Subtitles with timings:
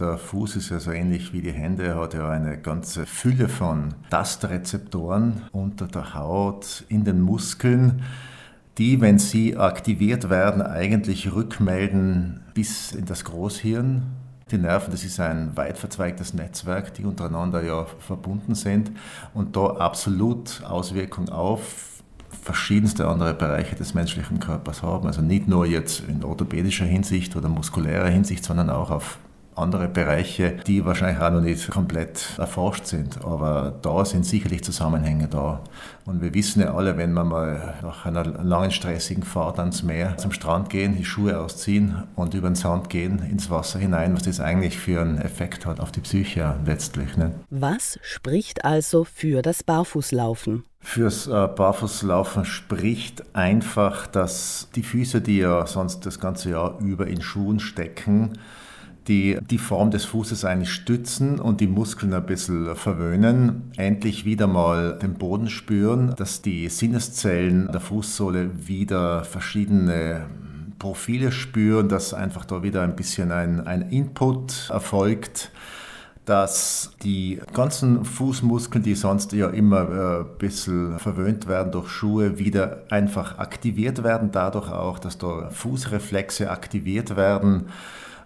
[0.00, 3.50] Der Fuß ist ja so ähnlich wie die Hände, er hat ja eine ganze Fülle
[3.50, 8.02] von Tastrezeptoren unter der Haut, in den Muskeln,
[8.78, 14.00] die, wenn sie aktiviert werden, eigentlich rückmelden bis in das Großhirn.
[14.50, 18.90] Die Nerven, das ist ein weit verzweigtes Netzwerk, die untereinander ja verbunden sind
[19.34, 22.02] und da absolut Auswirkungen auf
[22.42, 25.06] verschiedenste andere Bereiche des menschlichen Körpers haben.
[25.06, 29.18] Also nicht nur jetzt in orthopädischer Hinsicht oder muskulärer Hinsicht, sondern auch auf
[29.60, 33.24] andere Bereiche, die wahrscheinlich auch noch nicht komplett erforscht sind.
[33.24, 35.62] Aber da sind sicherlich Zusammenhänge da.
[36.06, 40.16] Und wir wissen ja alle, wenn wir mal nach einer langen, stressigen Fahrt ans Meer
[40.16, 44.24] zum Strand gehen, die Schuhe ausziehen und über den Sand gehen, ins Wasser hinein, was
[44.24, 47.16] das eigentlich für einen Effekt hat auf die Psyche letztlich.
[47.16, 47.32] Ne?
[47.50, 50.64] Was spricht also für das Barfußlaufen?
[50.82, 57.06] Fürs äh, Barfußlaufen spricht einfach, dass die Füße, die ja sonst das ganze Jahr über
[57.06, 58.38] in Schuhen stecken,
[59.08, 64.46] die die Form des Fußes eigentlich stützen und die Muskeln ein bisschen verwöhnen, endlich wieder
[64.46, 70.26] mal den Boden spüren, dass die Sinneszellen der Fußsohle wieder verschiedene
[70.78, 75.52] Profile spüren, dass einfach da wieder ein bisschen ein, ein Input erfolgt
[76.26, 82.84] dass die ganzen Fußmuskeln, die sonst ja immer ein bisschen verwöhnt werden durch Schuhe, wieder
[82.88, 87.66] einfach aktiviert werden, dadurch auch, dass da Fußreflexe aktiviert werden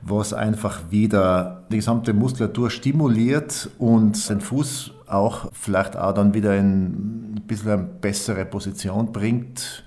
[0.06, 6.56] was einfach wieder die gesamte Muskulatur stimuliert und den Fuß auch vielleicht auch dann wieder
[6.56, 9.84] in ein bisschen eine bessere Position bringt.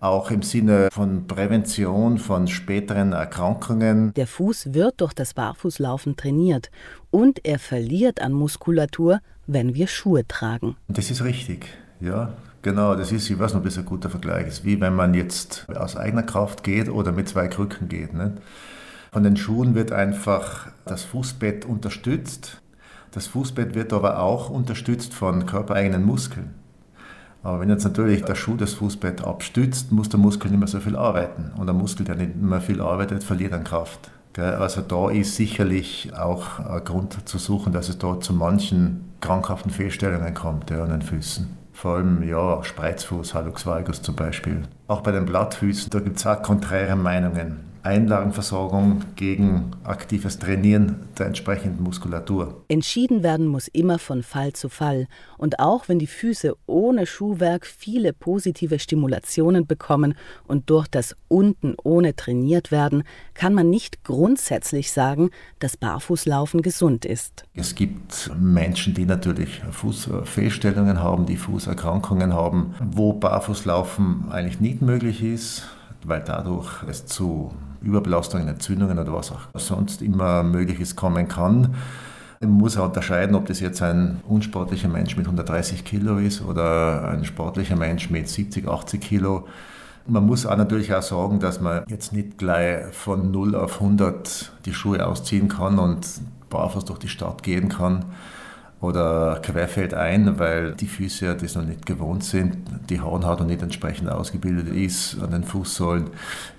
[0.00, 4.12] Auch im Sinne von Prävention von späteren Erkrankungen.
[4.14, 6.70] Der Fuß wird durch das Barfußlaufen trainiert
[7.10, 10.76] und er verliert an Muskulatur, wenn wir Schuhe tragen.
[10.88, 11.66] Das ist richtig,
[12.00, 12.34] ja.
[12.60, 15.66] Genau, das ist, ich weiß noch, das ein guter Vergleich ist, wie wenn man jetzt
[15.74, 18.14] aus eigener Kraft geht oder mit zwei Krücken geht.
[18.14, 18.32] Ne?
[19.14, 22.60] Von den Schuhen wird einfach das Fußbett unterstützt.
[23.12, 26.52] Das Fußbett wird aber auch unterstützt von körpereigenen Muskeln.
[27.44, 30.80] Aber wenn jetzt natürlich der Schuh das Fußbett abstützt, muss der Muskel nicht mehr so
[30.80, 31.52] viel arbeiten.
[31.56, 34.10] Und der Muskel, der nicht mehr viel arbeitet, verliert an Kraft.
[34.36, 39.70] Also da ist sicherlich auch ein Grund zu suchen, dass es dort zu manchen krankhaften
[39.70, 41.56] Fehlstellungen kommt ja, an den Füßen.
[41.72, 44.62] Vor allem ja, Spreizfuß, Hallux valgus zum Beispiel.
[44.88, 47.73] Auch bei den Blattfüßen, da gibt es auch konträre Meinungen.
[47.84, 52.64] Einlagenversorgung gegen aktives Trainieren der entsprechenden Muskulatur.
[52.68, 55.06] Entschieden werden muss immer von Fall zu Fall.
[55.36, 60.14] Und auch wenn die Füße ohne Schuhwerk viele positive Stimulationen bekommen
[60.46, 63.02] und durch das unten ohne trainiert werden,
[63.34, 67.44] kann man nicht grundsätzlich sagen, dass Barfußlaufen gesund ist.
[67.54, 75.22] Es gibt Menschen, die natürlich Fußfehlstellungen haben, die Fußerkrankungen haben, wo Barfußlaufen eigentlich nicht möglich
[75.22, 75.64] ist
[76.04, 81.74] weil dadurch es zu Überbelastungen, Entzündungen oder was auch sonst immer Mögliches kommen kann.
[82.40, 87.08] Man muss auch unterscheiden, ob das jetzt ein unsportlicher Mensch mit 130 Kilo ist oder
[87.08, 89.46] ein sportlicher Mensch mit 70, 80 Kilo.
[90.06, 94.52] Man muss auch natürlich auch sagen, dass man jetzt nicht gleich von 0 auf 100
[94.66, 96.06] die Schuhe ausziehen kann und
[96.50, 98.04] barfuß durch die Stadt gehen kann
[98.84, 102.56] oder querfeld ein, weil die Füße das noch nicht gewohnt sind,
[102.90, 106.10] die Hornhaut noch nicht entsprechend ausgebildet ist an den Fußsohlen,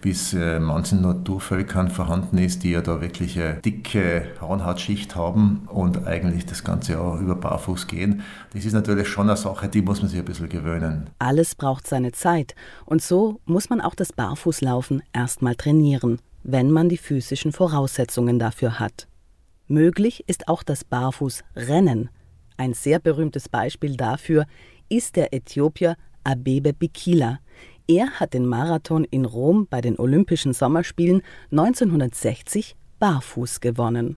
[0.01, 5.67] wie es äh, manchen Naturvölkern vorhanden ist, die ja da wirklich eine dicke Hornhautschicht haben
[5.71, 8.23] und eigentlich das ganze Jahr über barfuß gehen.
[8.53, 11.09] Das ist natürlich schon eine Sache, die muss man sich ein bisschen gewöhnen.
[11.19, 12.55] Alles braucht seine Zeit
[12.85, 18.79] und so muss man auch das Barfußlaufen erstmal trainieren, wenn man die physischen Voraussetzungen dafür
[18.79, 19.07] hat.
[19.67, 22.09] Möglich ist auch das Barfußrennen.
[22.55, 24.45] Ein sehr berühmtes Beispiel dafür
[24.89, 27.39] ist der Äthiopier Abebe Bikila.
[27.87, 34.13] Er hat den Marathon in Rom bei den Olympischen Sommerspielen 1960 barfuß gewonnen.